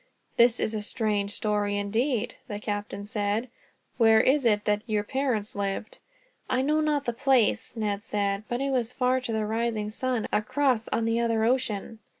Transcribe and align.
"This 0.35 0.59
is 0.59 0.73
a 0.73 0.81
strange 0.81 1.29
story, 1.29 1.77
indeed," 1.77 2.33
the 2.47 2.57
captain 2.57 3.05
said. 3.05 3.49
"Where 3.99 4.23
was 4.25 4.45
it 4.45 4.65
that 4.65 4.81
your 4.87 5.03
parents 5.03 5.55
lived?" 5.55 5.99
"I 6.49 6.63
know 6.63 6.81
not 6.81 7.05
the 7.05 7.13
place," 7.13 7.77
Ned 7.77 8.01
said. 8.01 8.43
"But 8.49 8.61
it 8.61 8.71
was 8.71 8.93
far 8.93 9.21
to 9.21 9.31
the 9.31 9.45
rising 9.45 9.91
sun, 9.91 10.27
across 10.33 10.87
on 10.87 11.05
the 11.05 11.19
other 11.19 11.43
ocean." 11.45 11.99